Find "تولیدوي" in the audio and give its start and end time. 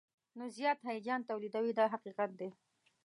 1.29-1.71